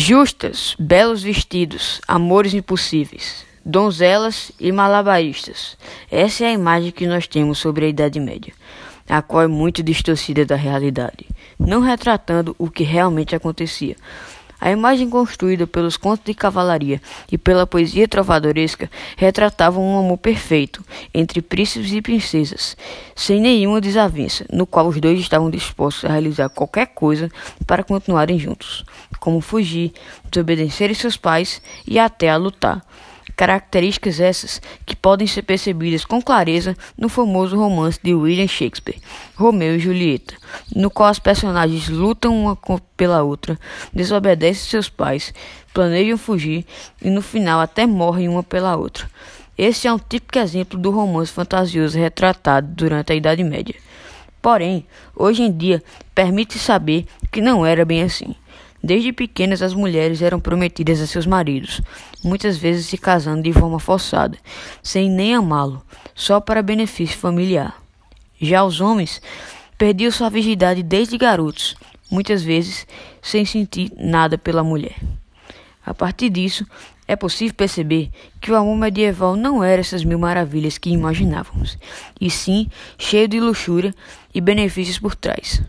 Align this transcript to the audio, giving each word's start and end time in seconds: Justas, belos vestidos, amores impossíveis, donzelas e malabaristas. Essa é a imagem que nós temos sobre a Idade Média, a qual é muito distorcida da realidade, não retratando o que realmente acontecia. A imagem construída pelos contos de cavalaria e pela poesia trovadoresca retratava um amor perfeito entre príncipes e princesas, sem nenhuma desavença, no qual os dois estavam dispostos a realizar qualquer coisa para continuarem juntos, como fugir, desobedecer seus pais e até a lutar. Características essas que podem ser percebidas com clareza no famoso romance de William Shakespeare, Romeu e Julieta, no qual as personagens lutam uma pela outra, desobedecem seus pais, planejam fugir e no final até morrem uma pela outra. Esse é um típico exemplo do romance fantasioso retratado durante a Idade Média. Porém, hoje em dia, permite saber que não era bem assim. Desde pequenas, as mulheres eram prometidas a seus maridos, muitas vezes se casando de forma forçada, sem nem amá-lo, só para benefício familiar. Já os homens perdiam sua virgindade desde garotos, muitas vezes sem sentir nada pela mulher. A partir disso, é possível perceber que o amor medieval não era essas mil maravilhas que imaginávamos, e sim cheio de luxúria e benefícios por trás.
Justas, 0.00 0.76
belos 0.78 1.24
vestidos, 1.24 2.00
amores 2.06 2.54
impossíveis, 2.54 3.44
donzelas 3.64 4.52
e 4.60 4.70
malabaristas. 4.70 5.76
Essa 6.08 6.44
é 6.44 6.46
a 6.46 6.52
imagem 6.52 6.92
que 6.92 7.04
nós 7.04 7.26
temos 7.26 7.58
sobre 7.58 7.84
a 7.84 7.88
Idade 7.88 8.20
Média, 8.20 8.54
a 9.08 9.20
qual 9.20 9.42
é 9.42 9.48
muito 9.48 9.82
distorcida 9.82 10.46
da 10.46 10.54
realidade, 10.54 11.26
não 11.58 11.80
retratando 11.80 12.54
o 12.60 12.70
que 12.70 12.84
realmente 12.84 13.34
acontecia. 13.34 13.96
A 14.60 14.70
imagem 14.70 15.08
construída 15.08 15.66
pelos 15.66 15.96
contos 15.96 16.24
de 16.24 16.34
cavalaria 16.34 17.00
e 17.30 17.38
pela 17.38 17.66
poesia 17.66 18.08
trovadoresca 18.08 18.90
retratava 19.16 19.78
um 19.78 19.98
amor 19.98 20.18
perfeito 20.18 20.84
entre 21.14 21.40
príncipes 21.40 21.92
e 21.92 22.02
princesas, 22.02 22.76
sem 23.14 23.40
nenhuma 23.40 23.80
desavença, 23.80 24.44
no 24.52 24.66
qual 24.66 24.88
os 24.88 25.00
dois 25.00 25.20
estavam 25.20 25.48
dispostos 25.48 26.04
a 26.04 26.12
realizar 26.12 26.48
qualquer 26.48 26.86
coisa 26.86 27.30
para 27.66 27.84
continuarem 27.84 28.38
juntos, 28.38 28.84
como 29.20 29.40
fugir, 29.40 29.92
desobedecer 30.28 30.92
seus 30.94 31.16
pais 31.16 31.62
e 31.86 31.98
até 31.98 32.28
a 32.28 32.36
lutar. 32.36 32.84
Características 33.38 34.18
essas 34.18 34.60
que 34.84 34.96
podem 34.96 35.24
ser 35.24 35.42
percebidas 35.42 36.04
com 36.04 36.20
clareza 36.20 36.76
no 36.96 37.08
famoso 37.08 37.56
romance 37.56 38.00
de 38.02 38.12
William 38.12 38.48
Shakespeare, 38.48 38.98
Romeu 39.36 39.76
e 39.76 39.78
Julieta, 39.78 40.34
no 40.74 40.90
qual 40.90 41.08
as 41.08 41.20
personagens 41.20 41.88
lutam 41.88 42.36
uma 42.36 42.58
pela 42.96 43.22
outra, 43.22 43.56
desobedecem 43.92 44.68
seus 44.68 44.88
pais, 44.88 45.32
planejam 45.72 46.18
fugir 46.18 46.66
e 47.00 47.08
no 47.08 47.22
final 47.22 47.60
até 47.60 47.86
morrem 47.86 48.28
uma 48.28 48.42
pela 48.42 48.74
outra. 48.76 49.08
Esse 49.56 49.86
é 49.86 49.92
um 49.92 50.00
típico 50.00 50.40
exemplo 50.40 50.76
do 50.76 50.90
romance 50.90 51.30
fantasioso 51.30 51.96
retratado 51.96 52.66
durante 52.66 53.12
a 53.12 53.14
Idade 53.14 53.44
Média. 53.44 53.76
Porém, 54.42 54.84
hoje 55.14 55.44
em 55.44 55.52
dia, 55.56 55.80
permite 56.12 56.58
saber 56.58 57.06
que 57.30 57.40
não 57.40 57.64
era 57.64 57.84
bem 57.84 58.02
assim. 58.02 58.34
Desde 58.82 59.12
pequenas, 59.12 59.60
as 59.60 59.74
mulheres 59.74 60.22
eram 60.22 60.38
prometidas 60.38 61.00
a 61.00 61.06
seus 61.06 61.26
maridos, 61.26 61.80
muitas 62.22 62.56
vezes 62.56 62.86
se 62.86 62.96
casando 62.96 63.42
de 63.42 63.52
forma 63.52 63.80
forçada, 63.80 64.38
sem 64.82 65.10
nem 65.10 65.34
amá-lo, 65.34 65.82
só 66.14 66.40
para 66.40 66.62
benefício 66.62 67.18
familiar. 67.18 67.76
Já 68.40 68.62
os 68.64 68.80
homens 68.80 69.20
perdiam 69.76 70.12
sua 70.12 70.30
virgindade 70.30 70.82
desde 70.82 71.18
garotos, 71.18 71.76
muitas 72.10 72.42
vezes 72.42 72.86
sem 73.20 73.44
sentir 73.44 73.92
nada 73.96 74.38
pela 74.38 74.62
mulher. 74.62 74.96
A 75.84 75.92
partir 75.92 76.30
disso, 76.30 76.66
é 77.06 77.16
possível 77.16 77.54
perceber 77.54 78.10
que 78.40 78.52
o 78.52 78.56
amor 78.56 78.76
medieval 78.76 79.34
não 79.34 79.64
era 79.64 79.80
essas 79.80 80.04
mil 80.04 80.18
maravilhas 80.18 80.76
que 80.76 80.90
imaginávamos, 80.90 81.78
e 82.20 82.30
sim 82.30 82.68
cheio 82.98 83.26
de 83.26 83.40
luxúria 83.40 83.94
e 84.34 84.40
benefícios 84.40 84.98
por 84.98 85.16
trás. 85.16 85.62